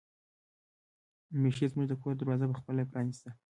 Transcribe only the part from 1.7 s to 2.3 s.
زموږ د کور